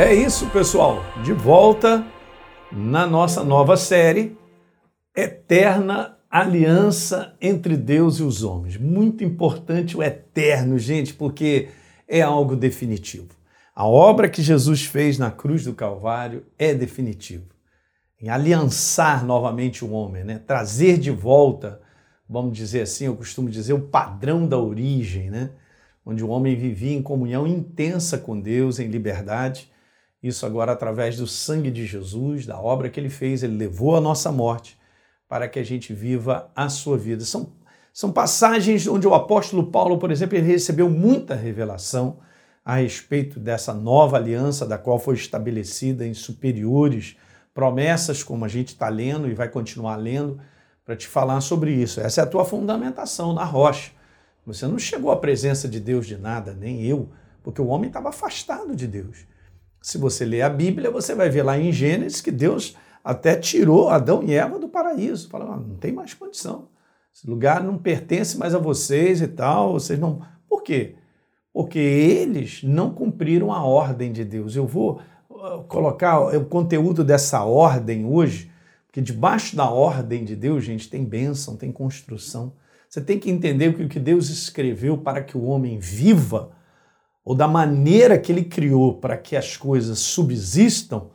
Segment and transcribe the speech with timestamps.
[0.00, 1.02] É isso, pessoal.
[1.24, 2.06] De volta
[2.70, 4.38] na nossa nova série
[5.12, 8.76] Eterna Aliança entre Deus e os homens.
[8.76, 11.70] Muito importante o eterno, gente, porque
[12.06, 13.30] é algo definitivo.
[13.74, 17.46] A obra que Jesus fez na cruz do Calvário é definitiva.
[18.22, 20.40] Em aliançar novamente o homem, né?
[20.46, 21.80] trazer de volta,
[22.28, 25.50] vamos dizer assim, eu costumo dizer, o padrão da origem, né?
[26.06, 29.68] onde o homem vivia em comunhão intensa com Deus, em liberdade
[30.22, 34.00] isso agora através do sangue de Jesus, da obra que ele fez, ele levou a
[34.00, 34.78] nossa morte
[35.28, 37.24] para que a gente viva a sua vida.
[37.24, 37.52] São,
[37.92, 42.18] são passagens onde o apóstolo Paulo, por exemplo, ele recebeu muita revelação
[42.64, 47.16] a respeito dessa nova aliança, da qual foi estabelecida em superiores
[47.54, 50.40] promessas, como a gente está lendo e vai continuar lendo,
[50.84, 52.00] para te falar sobre isso.
[52.00, 53.92] Essa é a tua fundamentação na rocha.
[54.46, 57.10] Você não chegou à presença de Deus de nada, nem eu,
[57.42, 59.26] porque o homem estava afastado de Deus.
[59.80, 63.88] Se você ler a Bíblia, você vai ver lá em Gênesis que Deus até tirou
[63.88, 65.28] Adão e Eva do paraíso.
[65.28, 66.68] Fala, não tem mais condição.
[67.14, 69.72] Esse lugar não pertence mais a vocês e tal.
[69.72, 70.20] Vocês não.
[70.48, 70.96] Por quê?
[71.52, 74.54] Porque eles não cumpriram a ordem de Deus.
[74.54, 78.50] Eu vou uh, colocar o conteúdo dessa ordem hoje,
[78.86, 82.52] porque debaixo da ordem de Deus, gente, tem bênção, tem construção.
[82.88, 86.50] Você tem que entender que o que Deus escreveu para que o homem viva
[87.28, 91.10] ou da maneira que ele criou para que as coisas subsistam,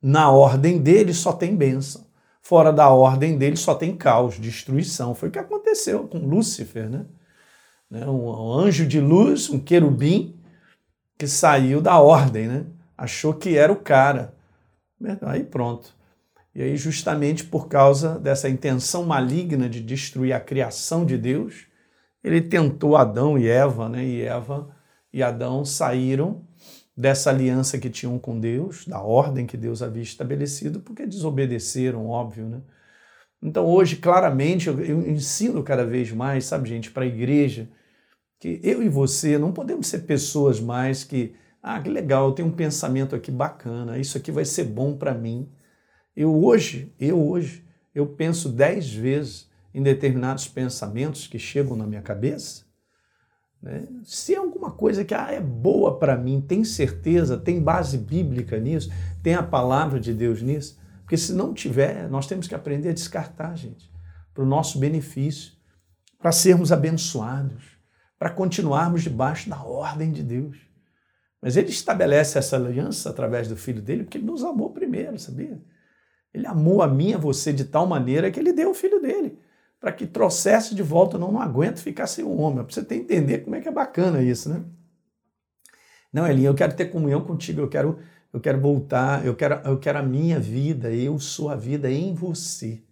[0.00, 2.06] na ordem dele só tem bênção.
[2.40, 5.12] Fora da ordem dele só tem caos, destruição.
[5.12, 7.06] Foi o que aconteceu com Lúcifer, né?
[7.90, 8.06] né?
[8.06, 10.40] Um anjo de luz, um querubim,
[11.18, 12.66] que saiu da ordem, né?
[12.96, 14.36] Achou que era o cara.
[15.22, 15.96] Aí pronto.
[16.54, 21.66] E aí, justamente por causa dessa intenção maligna de destruir a criação de Deus,
[22.22, 24.04] ele tentou Adão e Eva, né?
[24.04, 24.75] E Eva
[25.16, 26.44] e Adão saíram
[26.94, 32.46] dessa aliança que tinham com Deus, da ordem que Deus havia estabelecido, porque desobedeceram, óbvio,
[32.46, 32.60] né?
[33.42, 37.66] Então hoje, claramente, eu, eu ensino cada vez mais, sabe, gente, para a igreja,
[38.38, 42.48] que eu e você não podemos ser pessoas mais que, ah, que legal, eu tenho
[42.48, 45.50] um pensamento aqui bacana, isso aqui vai ser bom para mim.
[46.14, 52.02] Eu hoje, eu hoje, eu penso dez vezes em determinados pensamentos que chegam na minha
[52.02, 52.65] cabeça
[53.62, 53.86] né?
[54.04, 58.58] Se é alguma coisa que ah, é boa para mim, tem certeza, tem base bíblica
[58.58, 58.90] nisso,
[59.22, 62.94] tem a palavra de Deus nisso, porque se não tiver, nós temos que aprender a
[62.94, 63.90] descartar, gente,
[64.34, 65.52] para o nosso benefício,
[66.18, 67.76] para sermos abençoados,
[68.18, 70.56] para continuarmos debaixo da ordem de Deus.
[71.40, 75.62] Mas ele estabelece essa aliança através do filho dele porque ele nos amou primeiro, sabia?
[76.32, 79.00] Ele amou a mim e a você de tal maneira que ele deu o filho
[79.00, 79.38] dele
[79.80, 81.18] para que trouxesse de volta.
[81.18, 82.64] Não, não aguento ficar sem um homem.
[82.64, 84.64] Para você ter entender como é que é bacana isso, né?
[86.12, 87.98] Não, Elinha, eu quero ter comunhão contigo, eu quero,
[88.32, 92.14] eu quero voltar, eu quero, eu quero a minha vida, eu sou a vida em
[92.14, 92.82] você.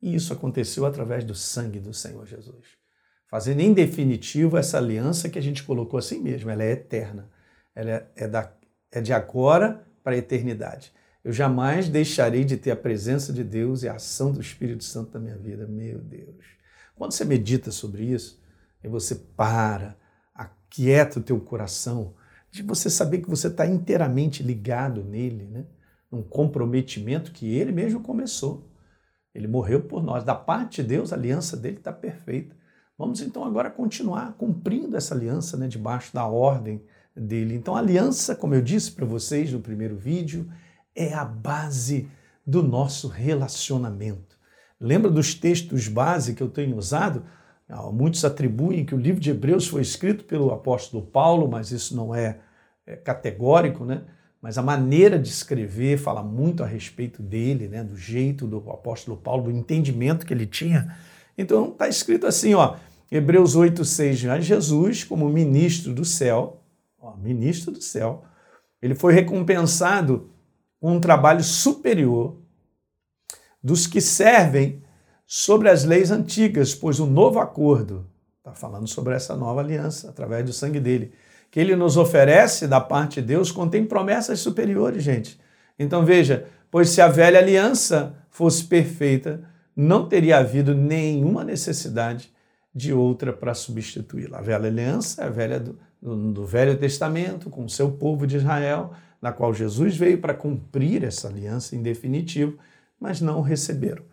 [0.00, 2.78] E isso aconteceu através do sangue do Senhor Jesus.
[3.28, 7.28] Fazendo em definitivo essa aliança que a gente colocou assim mesmo, ela é eterna.
[7.74, 8.52] Ela é, é, da,
[8.90, 10.92] é de agora para a eternidade.
[11.22, 15.12] Eu jamais deixarei de ter a presença de Deus e a ação do Espírito Santo
[15.14, 15.66] na minha vida.
[15.66, 16.44] Meu Deus.
[16.96, 18.40] Quando você medita sobre isso,
[18.82, 19.96] e você para,
[20.34, 22.14] aquieta o teu coração,
[22.50, 25.66] de você saber que você está inteiramente ligado nele, né?
[26.10, 28.68] num comprometimento que ele mesmo começou.
[29.34, 30.24] Ele morreu por nós.
[30.24, 32.56] Da parte de Deus, a aliança dele está perfeita.
[32.98, 36.82] Vamos então agora continuar cumprindo essa aliança né, debaixo da ordem
[37.16, 37.54] dele.
[37.54, 40.50] Então, a aliança, como eu disse para vocês no primeiro vídeo,
[40.94, 42.08] é a base
[42.46, 44.38] do nosso relacionamento.
[44.80, 47.24] Lembra dos textos base que eu tenho usado?
[47.68, 51.94] Ah, muitos atribuem que o livro de Hebreus foi escrito pelo apóstolo Paulo, mas isso
[51.94, 52.38] não é,
[52.86, 54.02] é categórico, né?
[54.42, 57.84] Mas a maneira de escrever fala muito a respeito dele, né?
[57.84, 60.96] Do jeito do apóstolo Paulo, do entendimento que ele tinha.
[61.36, 62.76] Então está escrito assim, ó,
[63.12, 66.62] Hebreus 8, 6, Jesus, como ministro do céu,
[66.98, 68.24] ó, ministro do céu,
[68.80, 70.30] ele foi recompensado
[70.80, 72.36] um trabalho superior
[73.62, 74.82] dos que servem
[75.26, 78.06] sobre as leis antigas, pois o novo acordo,
[78.38, 81.12] está falando sobre essa nova aliança, através do sangue dele,
[81.50, 85.38] que ele nos oferece da parte de Deus, contém promessas superiores, gente.
[85.78, 89.42] Então veja, pois se a velha aliança fosse perfeita,
[89.74, 92.32] não teria havido nenhuma necessidade
[92.74, 94.38] de outra para substituí-la.
[94.38, 98.26] A velha aliança é a velha do, do, do Velho Testamento, com o seu povo
[98.26, 102.58] de Israel, na qual Jesus veio para cumprir essa aliança em definitivo,
[102.98, 104.04] mas não receberam.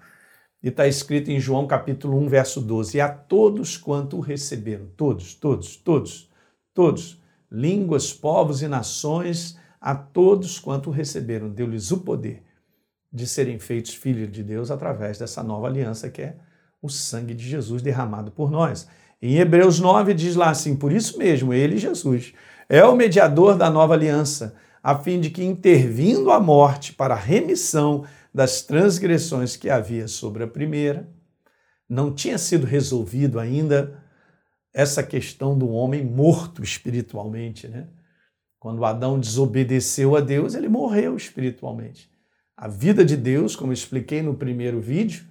[0.61, 4.87] E está escrito em João capítulo 1, verso 12: E a todos quanto o receberam,
[4.97, 6.29] todos, todos, todos,
[6.73, 7.21] todos,
[7.51, 12.43] línguas, povos e nações, a todos quanto receberam, deu-lhes o poder
[13.11, 16.35] de serem feitos filhos de Deus através dessa nova aliança que é
[16.81, 18.87] o sangue de Jesus derramado por nós.
[19.21, 22.33] Em Hebreus 9 diz lá assim: Por isso mesmo, ele, Jesus,
[22.69, 27.19] é o mediador da nova aliança, a fim de que, intervindo a morte para a
[27.19, 31.09] remissão das transgressões que havia sobre a primeira,
[31.89, 34.03] não tinha sido resolvido ainda
[34.73, 37.87] essa questão do homem morto espiritualmente, né?
[38.59, 42.09] Quando Adão desobedeceu a Deus, ele morreu espiritualmente.
[42.55, 45.25] A vida de Deus, como expliquei no primeiro vídeo,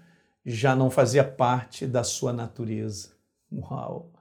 [0.45, 3.11] já não fazia parte da sua natureza.
[3.53, 4.13] Uau!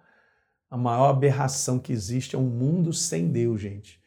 [0.70, 4.02] A maior aberração que existe é um mundo sem Deus, gente.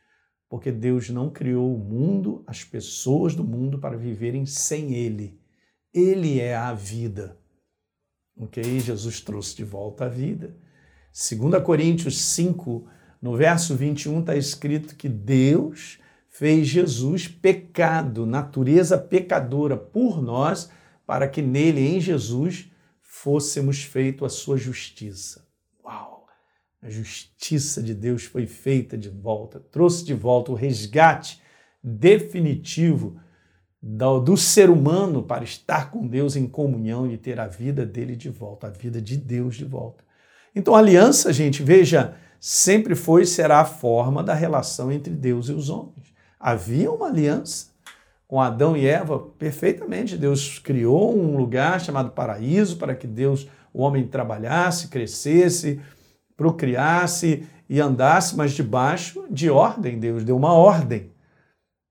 [0.48, 5.38] Porque Deus não criou o mundo, as pessoas do mundo, para viverem sem Ele.
[5.92, 7.38] Ele é a vida.
[8.36, 8.62] Ok?
[8.80, 10.56] Jesus trouxe de volta a vida.
[11.12, 12.88] 2 Coríntios 5,
[13.20, 15.98] no verso 21, está escrito que Deus
[16.28, 20.70] fez Jesus pecado, natureza pecadora por nós,
[21.04, 22.70] para que nele, em Jesus,
[23.02, 25.47] fôssemos feito a sua justiça.
[26.80, 31.40] A justiça de Deus foi feita de volta, trouxe de volta o resgate
[31.82, 33.20] definitivo
[33.82, 38.14] do, do, ser humano para estar com Deus em comunhão e ter a vida dele
[38.14, 40.04] de volta, a vida de Deus de volta.
[40.54, 45.48] Então, a aliança, gente, veja, sempre foi e será a forma da relação entre Deus
[45.48, 46.14] e os homens.
[46.38, 47.68] Havia uma aliança
[48.26, 50.16] com Adão e Eva perfeitamente.
[50.16, 55.80] Deus criou um lugar chamado paraíso para que Deus, o homem, trabalhasse, crescesse,
[56.38, 59.98] procriasse e andasse, mas debaixo de ordem.
[59.98, 61.10] Deus deu uma ordem.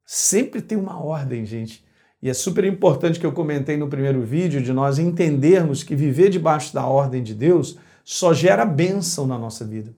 [0.04, 1.86] Sempre tem uma ordem, gente.
[2.20, 6.30] E é super importante que eu comentei no primeiro vídeo de nós entendermos que viver
[6.30, 9.94] debaixo da ordem de Deus só gera bênção na nossa vida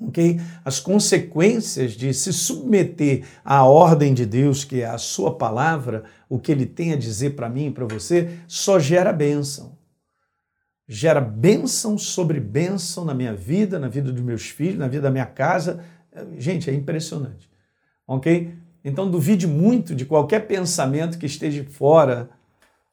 [0.00, 0.40] ok?
[0.64, 6.38] As consequências de se submeter à ordem de Deus, que é a sua palavra, o
[6.38, 9.78] que ele tem a dizer para mim e para você, só gera bênção.
[10.92, 15.10] Gera bênção sobre bênção na minha vida, na vida dos meus filhos, na vida da
[15.10, 15.84] minha casa.
[16.36, 17.48] Gente, é impressionante,
[18.08, 18.52] ok?
[18.84, 22.28] Então duvide muito de qualquer pensamento que esteja fora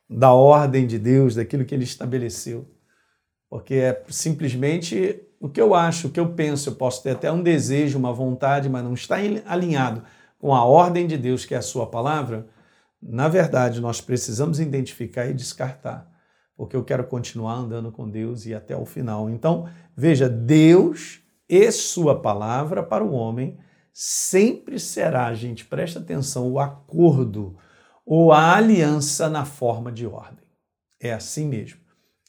[0.07, 2.69] da ordem de Deus, daquilo que ele estabeleceu.
[3.49, 7.31] Porque é simplesmente o que eu acho, o que eu penso, eu posso ter até
[7.31, 9.15] um desejo, uma vontade, mas não está
[9.47, 10.03] alinhado
[10.37, 12.45] com a ordem de Deus, que é a sua palavra,
[13.01, 16.07] na verdade, nós precisamos identificar e descartar,
[16.57, 19.29] porque eu quero continuar andando com Deus e até o final.
[19.29, 23.57] Então, veja, Deus e sua palavra para o homem
[23.93, 27.55] sempre será, gente, presta atenção, o acordo
[28.05, 30.45] ou a aliança na forma de ordem.
[30.99, 31.79] É assim mesmo.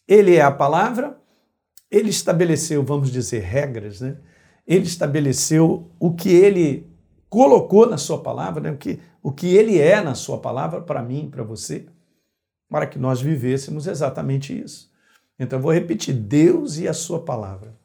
[0.07, 1.19] Ele é a palavra,
[1.91, 4.19] ele estabeleceu, vamos dizer, regras, né?
[4.67, 6.87] Ele estabeleceu o que ele
[7.31, 8.71] colocou na sua palavra, né?
[8.71, 11.87] o, que, o que ele é na sua palavra para mim, para você,
[12.69, 14.91] para que nós vivêssemos exatamente isso.
[15.39, 17.77] Então eu vou repetir: Deus e a sua palavra.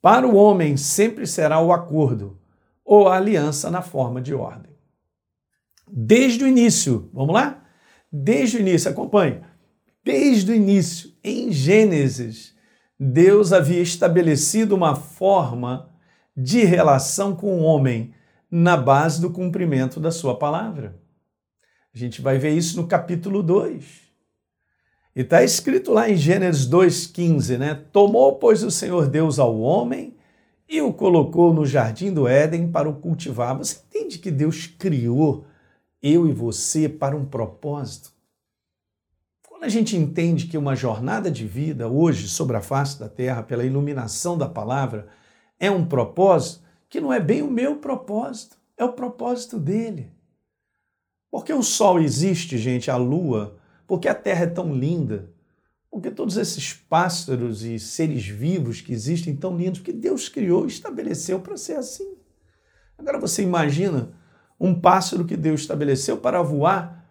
[0.00, 2.38] Para o homem sempre será o acordo
[2.84, 4.72] ou a aliança na forma de ordem.
[5.90, 7.64] Desde o início, vamos lá?
[8.10, 9.40] Desde o início, acompanhe.
[10.04, 12.54] Desde o início, em Gênesis,
[12.98, 15.90] Deus havia estabelecido uma forma
[16.36, 18.14] de relação com o homem
[18.50, 21.00] na base do cumprimento da sua palavra.
[21.96, 24.02] A gente vai ver isso no capítulo 2.
[25.16, 27.74] E está escrito lá em Gênesis 2,15, né?
[27.90, 30.14] Tomou, pois, o Senhor Deus ao homem
[30.68, 33.56] e o colocou no jardim do Éden para o cultivar.
[33.56, 35.46] Você entende que Deus criou
[36.02, 38.12] eu e você para um propósito?
[39.48, 43.42] Quando a gente entende que uma jornada de vida hoje sobre a face da terra,
[43.42, 45.08] pela iluminação da palavra,
[45.58, 50.14] é um propósito que não é bem o meu propósito, é o propósito dele.
[51.30, 53.56] Porque o sol existe, gente, a lua,
[53.86, 55.30] porque a terra é tão linda,
[55.90, 60.68] porque todos esses pássaros e seres vivos que existem tão lindos, que Deus criou e
[60.68, 62.16] estabeleceu para ser assim.
[62.98, 64.10] Agora você imagina
[64.58, 67.06] um pássaro que Deus estabeleceu para voar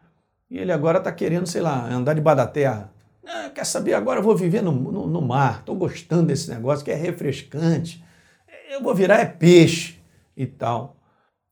[0.50, 2.93] e ele agora está querendo, sei lá, andar debaixo da terra.
[3.25, 3.93] Ah, quer saber?
[3.93, 5.60] Agora eu vou viver no, no, no mar.
[5.60, 8.03] Estou gostando desse negócio que é refrescante.
[8.69, 10.00] Eu vou virar é peixe
[10.38, 10.95] e tal.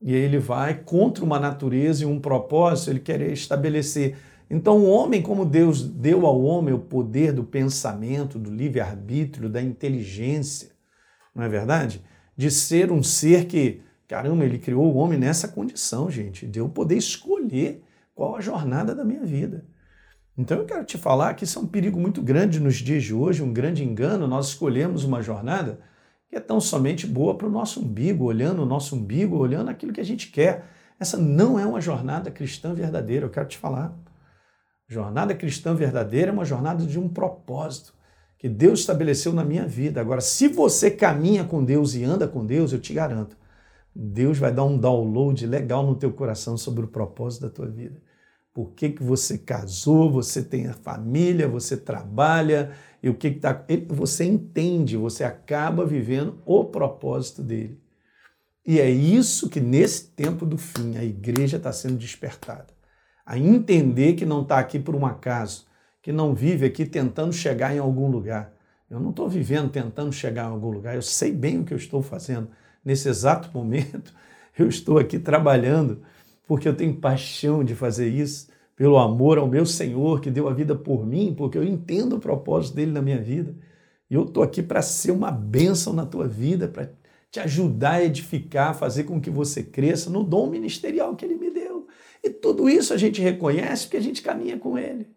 [0.04, 4.18] E ele vai contra uma natureza e um propósito, ele quer estabelecer.
[4.50, 9.62] Então, o homem, como Deus deu ao homem o poder do pensamento, do livre-arbítrio, da
[9.62, 10.72] inteligência,
[11.34, 12.04] não é verdade?
[12.36, 16.46] De ser um ser que, caramba, ele criou o homem nessa condição, gente.
[16.46, 17.82] Deu o poder escolher
[18.14, 19.66] qual a jornada da minha vida.
[20.38, 23.14] Então eu quero te falar que isso é um perigo muito grande nos dias de
[23.14, 24.28] hoje, um grande engano.
[24.28, 25.80] Nós escolhemos uma jornada
[26.34, 29.94] que é tão somente boa para o nosso umbigo, olhando o nosso umbigo, olhando aquilo
[29.94, 30.66] que a gente quer.
[31.00, 33.96] Essa não é uma jornada cristã verdadeira, eu quero te falar.
[34.88, 37.94] Jornada cristã verdadeira é uma jornada de um propósito
[38.40, 40.02] que Deus estabeleceu na minha vida.
[40.02, 43.38] Agora, se você caminha com Deus e anda com Deus, eu te garanto,
[43.96, 48.02] Deus vai dar um download legal no teu coração sobre o propósito da tua vida.
[48.54, 53.66] Por que, que você casou, você tem a família, você trabalha, e o que está.
[53.90, 57.82] Você entende, você acaba vivendo o propósito dele.
[58.66, 62.68] E é isso que, nesse tempo do fim, a igreja está sendo despertada.
[63.26, 65.66] A entender que não está aqui por um acaso,
[66.02, 68.54] que não vive aqui tentando chegar em algum lugar.
[68.90, 71.78] Eu não estou vivendo tentando chegar em algum lugar, eu sei bem o que eu
[71.78, 72.50] estou fazendo.
[72.86, 74.14] Nesse exato momento,
[74.58, 76.02] eu estou aqui trabalhando
[76.54, 80.54] porque eu tenho paixão de fazer isso, pelo amor ao meu Senhor que deu a
[80.54, 83.56] vida por mim, porque eu entendo o propósito dele na minha vida.
[84.08, 86.92] E eu estou aqui para ser uma bênção na tua vida, para
[87.32, 91.50] te ajudar a edificar, fazer com que você cresça no dom ministerial que ele me
[91.50, 91.88] deu.
[92.24, 95.08] E tudo isso a gente reconhece porque a gente caminha com ele.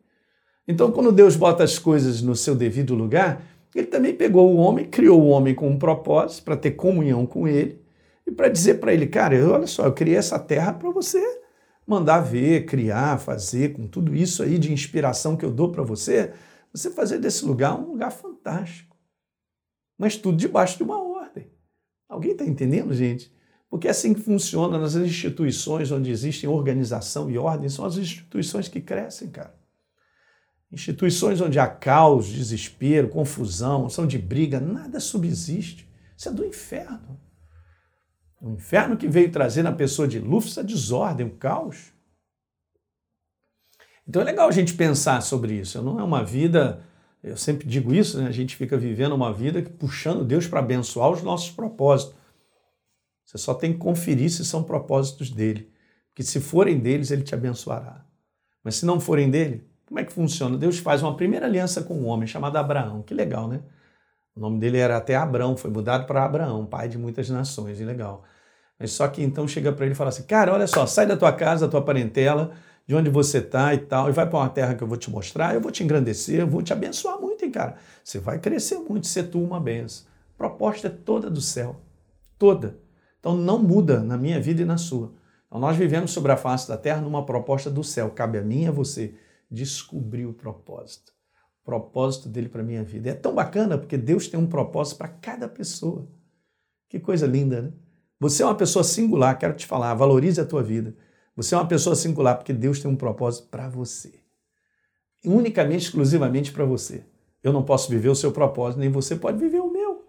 [0.67, 4.87] Então, quando Deus bota as coisas no seu devido lugar, ele também pegou o homem,
[4.87, 7.85] criou o homem com um propósito para ter comunhão com ele
[8.27, 11.21] e para dizer para ele, cara, olha só, eu criei essa terra para você
[11.87, 16.33] mandar ver, criar, fazer, com tudo isso aí de inspiração que eu dou para você,
[16.73, 18.97] você fazer desse lugar um lugar fantástico.
[19.97, 21.49] Mas tudo debaixo de uma ordem.
[22.09, 23.33] Alguém está entendendo, gente?
[23.71, 28.69] Porque é assim que funciona nas instituições onde existem organização e ordem, são as instituições
[28.69, 29.55] que crescem, cara.
[30.71, 35.89] Instituições onde há caos, desespero, confusão, são de briga, nada subsiste.
[36.17, 37.21] Isso é do inferno.
[38.41, 41.93] O inferno que veio trazer na pessoa de Lúcifer a desordem, o caos.
[44.07, 45.83] Então é legal a gente pensar sobre isso.
[45.83, 46.85] Não é uma vida,
[47.23, 48.29] eu sempre digo isso, né?
[48.29, 52.15] a gente fica vivendo uma vida puxando Deus para abençoar os nossos propósitos.
[53.25, 55.73] Você só tem que conferir se são propósitos dele.
[56.11, 58.07] Porque se forem deles, ele te abençoará.
[58.63, 60.57] Mas se não forem dele, como é que funciona?
[60.57, 63.03] Deus faz uma primeira aliança com um homem chamado Abraão.
[63.03, 63.61] Que legal, né?
[64.37, 67.85] O nome dele era até Abrão, foi mudado para Abraão, pai de muitas nações, e
[67.85, 68.23] legal.
[68.79, 71.17] Mas só que então chega para ele e fala assim: Cara, olha só, sai da
[71.17, 72.53] tua casa, da tua parentela,
[72.87, 75.11] de onde você está e tal, e vai para uma terra que eu vou te
[75.11, 77.77] mostrar, eu vou te engrandecer, eu vou te abençoar muito, hein, cara.
[78.05, 80.07] Você vai crescer muito, ser tu uma benção.
[80.37, 81.81] Proposta é toda do céu,
[82.39, 82.79] toda.
[83.19, 85.15] Então não muda na minha vida e na sua.
[85.47, 88.11] Então nós vivemos sobre a face da terra numa proposta do céu.
[88.11, 89.15] Cabe a mim e a você
[89.51, 91.16] descobrir o propósito
[91.67, 93.11] propósito dele para minha vida.
[93.11, 96.09] É tão bacana porque Deus tem um propósito para cada pessoa.
[96.89, 97.73] Que coisa linda, né?
[98.21, 100.95] Você é uma pessoa singular, quero te falar, valorize a tua vida.
[101.35, 104.15] Você é uma pessoa singular porque Deus tem um propósito para você.
[105.25, 107.05] Unicamente, exclusivamente para você.
[107.43, 110.07] Eu não posso viver o seu propósito, nem você pode viver o meu.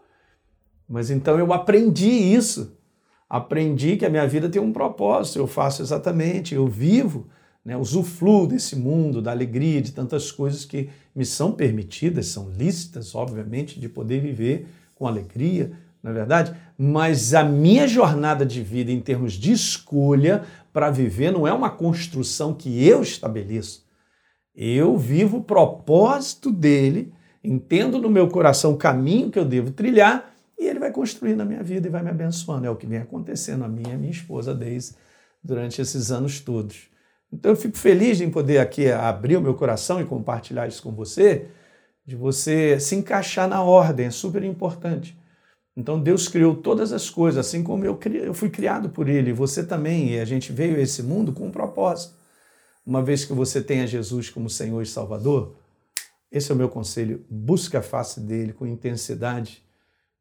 [0.88, 2.78] Mas então eu aprendi isso.
[3.28, 7.28] Aprendi que a minha vida tem um propósito, eu faço exatamente, eu vivo
[7.68, 13.14] né, usufruo desse mundo, da alegria, de tantas coisas que me são permitidas, são lícitas,
[13.14, 16.56] obviamente, de poder viver com alegria, não é verdade?
[16.78, 21.70] Mas a minha jornada de vida em termos de escolha para viver não é uma
[21.70, 23.86] construção que eu estabeleço.
[24.56, 30.34] Eu vivo o propósito dele, entendo no meu coração o caminho que eu devo trilhar
[30.58, 32.66] e ele vai construir na minha vida e vai me abençoando.
[32.66, 34.96] É o que vem acontecendo a mim e a minha esposa desde
[35.44, 36.96] durante esses anos todos.
[37.32, 40.92] Então eu fico feliz em poder aqui abrir o meu coração e compartilhar isso com
[40.92, 41.48] você,
[42.06, 45.18] de você se encaixar na ordem, é super importante.
[45.76, 49.64] Então Deus criou todas as coisas, assim como eu, eu fui criado por Ele, você
[49.64, 52.16] também, e a gente veio a esse mundo com um propósito.
[52.86, 55.56] Uma vez que você tenha Jesus como Senhor e Salvador,
[56.32, 59.64] esse é o meu conselho, busca a face dele com intensidade,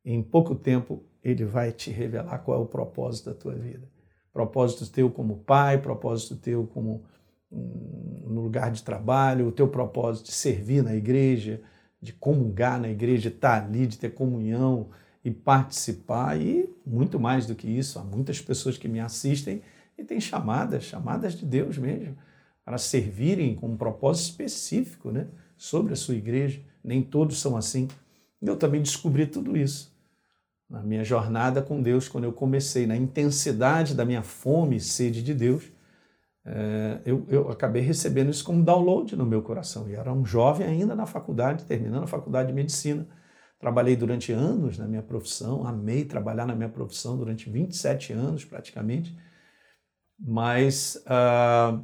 [0.04, 3.95] e em pouco tempo ele vai te revelar qual é o propósito da tua vida
[4.36, 7.02] propósito teu como pai, propósito teu como
[7.50, 11.62] um, no lugar de trabalho, o teu propósito de servir na igreja,
[12.02, 14.90] de comungar na igreja, estar ali, de ter comunhão
[15.24, 17.98] e participar e muito mais do que isso.
[17.98, 19.62] Há muitas pessoas que me assistem
[19.96, 22.14] e têm chamadas, chamadas de Deus mesmo,
[22.62, 26.60] para servirem com um propósito específico né, sobre a sua igreja.
[26.84, 27.88] Nem todos são assim.
[28.42, 29.95] Eu também descobri tudo isso
[30.68, 35.22] na minha jornada com Deus, quando eu comecei, na intensidade da minha fome e sede
[35.22, 35.64] de Deus,
[36.44, 39.88] é, eu, eu acabei recebendo isso como download no meu coração.
[39.88, 43.06] E era um jovem ainda na faculdade, terminando a faculdade de medicina.
[43.58, 49.16] Trabalhei durante anos na minha profissão, amei trabalhar na minha profissão durante 27 anos praticamente,
[50.18, 51.82] mas uh,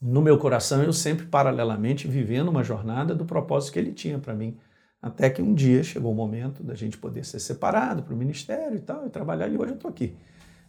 [0.00, 4.34] no meu coração eu sempre paralelamente vivendo uma jornada do propósito que ele tinha para
[4.34, 4.58] mim
[5.02, 8.76] Até que um dia chegou o momento da gente poder ser separado para o ministério
[8.76, 10.14] e tal, e trabalhar, e hoje eu estou aqui,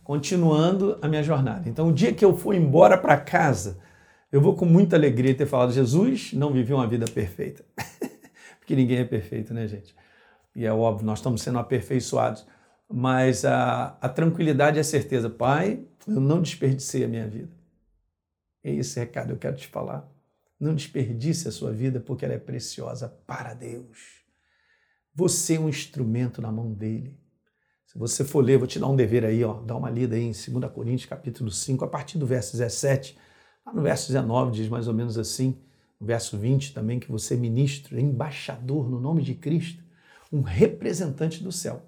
[0.03, 1.67] continuando a minha jornada.
[1.67, 3.77] Então, o dia que eu for embora para casa,
[4.31, 7.65] eu vou com muita alegria ter falado: Jesus não viveu uma vida perfeita.
[8.59, 9.93] Porque ninguém é perfeito, né, gente?
[10.55, 12.45] E é óbvio, nós estamos sendo aperfeiçoados.
[12.93, 17.51] Mas a, a tranquilidade e a certeza, Pai, eu não desperdicei a minha vida.
[18.63, 20.09] É esse recado que eu quero te falar.
[20.59, 24.20] Não desperdice a sua vida porque ela é preciosa para Deus.
[25.13, 27.19] Você é um instrumento na mão dele.
[27.85, 30.23] Se você for ler, vou te dar um dever aí, ó, dá uma lida aí
[30.23, 33.17] em 2 Coríntios, capítulo 5, a partir do verso 17.
[33.65, 35.61] Lá no verso 19 diz mais ou menos assim,
[35.99, 39.83] no verso 20 também, que você é ministro, é embaixador no nome de Cristo,
[40.31, 41.85] um representante do céu.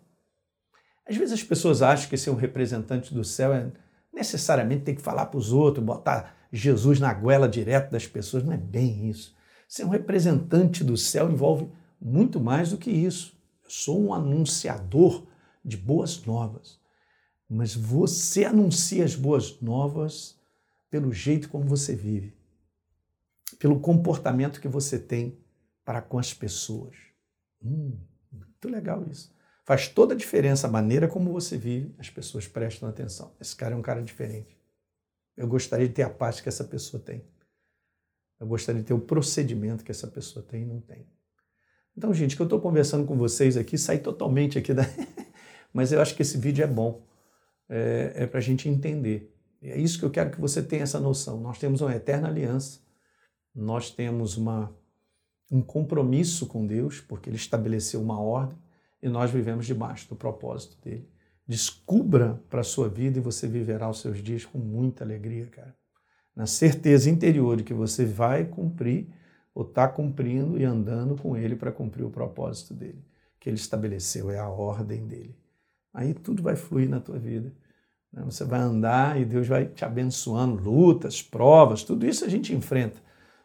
[1.07, 3.71] Às vezes as pessoas acham que ser um representante do céu é
[4.13, 8.43] necessariamente ter que falar para os outros, botar Jesus na goela direto das pessoas.
[8.43, 9.33] Não é bem isso.
[9.67, 11.69] Ser um representante do céu envolve
[12.03, 13.39] muito mais do que isso.
[13.63, 15.25] Eu sou um anunciador
[15.63, 16.79] de boas novas.
[17.49, 20.37] Mas você anuncia as boas novas
[20.89, 22.37] pelo jeito como você vive,
[23.57, 25.39] pelo comportamento que você tem
[25.83, 26.95] para com as pessoas.
[27.63, 27.97] Hum,
[28.31, 29.33] muito legal isso.
[29.65, 33.33] Faz toda a diferença a maneira como você vive, as pessoas prestam atenção.
[33.39, 34.57] Esse cara é um cara diferente.
[35.37, 37.25] Eu gostaria de ter a paz que essa pessoa tem.
[38.39, 41.07] Eu gostaria de ter o procedimento que essa pessoa tem e não tem.
[41.95, 44.83] Então, gente, que eu estou conversando com vocês aqui, sai totalmente aqui da.
[45.73, 47.05] Mas eu acho que esse vídeo é bom.
[47.69, 49.33] É, é para a gente entender.
[49.61, 51.39] E é isso que eu quero que você tenha essa noção.
[51.39, 52.81] Nós temos uma eterna aliança,
[53.55, 54.75] nós temos uma,
[55.51, 58.57] um compromisso com Deus, porque Ele estabeleceu uma ordem
[59.01, 61.09] e nós vivemos debaixo do propósito dele.
[61.47, 65.75] Descubra para a sua vida e você viverá os seus dias com muita alegria, cara.
[66.35, 69.07] Na certeza interior de que você vai cumprir
[69.53, 73.03] ou está cumprindo e andando com ele para cumprir o propósito dele,
[73.39, 75.35] que ele estabeleceu, é a ordem dele.
[75.93, 77.53] Aí tudo vai fluir na tua vida.
[78.11, 78.23] Né?
[78.25, 82.99] Você vai andar e Deus vai te abençoando, lutas, provas, tudo isso a gente enfrenta.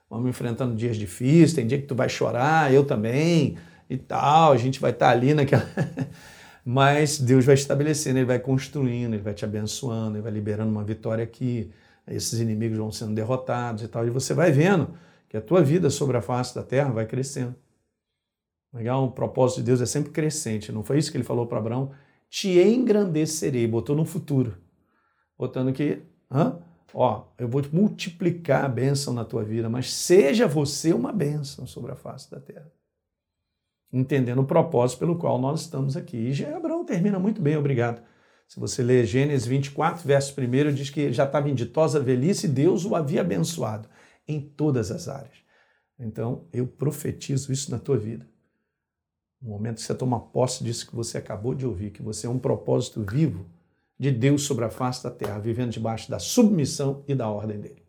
[0.09, 3.59] Vamos enfrentando dias difíceis, tem dia que tu vai chorar, eu também,
[3.91, 5.69] e tal, a gente vai estar tá ali naquela.
[6.65, 10.85] Mas Deus vai estabelecendo, Ele vai construindo, Ele vai te abençoando, Ele vai liberando uma
[10.85, 11.71] vitória aqui,
[12.07, 14.89] esses inimigos vão sendo derrotados e tal, e você vai vendo
[15.29, 17.55] que a tua vida sobre a face da terra vai crescendo.
[18.73, 19.05] Legal?
[19.05, 20.73] O propósito de Deus é sempre crescente.
[20.73, 21.93] Não foi isso que ele falou para Abraão?
[22.29, 24.57] Te engrandecerei, botou no futuro.
[25.37, 26.59] Botando que, hã?
[26.93, 31.93] ó, eu vou multiplicar a bênção na tua vida, mas seja você uma bênção sobre
[31.93, 32.71] a face da terra
[33.93, 36.31] entendendo o propósito pelo qual nós estamos aqui.
[36.31, 38.03] E Abraão termina muito bem, obrigado.
[38.47, 42.51] Se você ler Gênesis 24, verso 1, diz que já estava em ditosa velhice e
[42.51, 43.89] Deus o havia abençoado
[44.29, 45.35] em todas as áreas.
[45.99, 48.29] Então, eu profetizo isso na tua vida.
[49.41, 52.31] No momento que você toma posse disso que você acabou de ouvir, que você é
[52.31, 53.47] um propósito vivo
[53.99, 57.83] de Deus sobre a face da terra, vivendo debaixo da submissão e da ordem dele.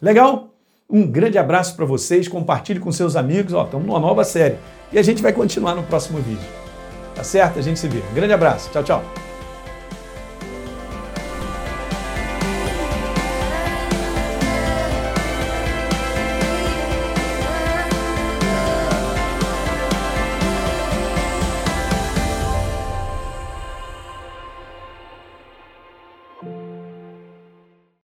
[0.00, 0.54] Legal?
[0.88, 3.52] Um grande abraço para vocês, compartilhe com seus amigos.
[3.52, 4.56] Ó, estamos numa nova série
[4.92, 6.48] e a gente vai continuar no próximo vídeo.
[7.14, 7.58] Tá certo?
[7.58, 7.98] A gente se vê.
[8.10, 8.70] Um grande abraço.
[8.70, 9.25] Tchau, tchau.